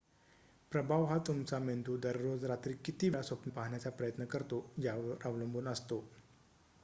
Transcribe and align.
प्रभाव 0.71 1.03
हा 1.05 1.17
तुमचा 1.21 1.57
मेंदू 1.61 1.97
दररोज 2.03 2.45
रात्री 2.45 2.73
किती 2.85 3.09
वेळा 3.09 3.21
स्वप्न 3.23 3.51
पाहण्याचा 3.51 3.89
प्रयत्न 3.91 4.25
करतो 4.27 4.63
यावर 4.79 5.25
अवलंबून 5.25 5.67
असतो 5.67 6.03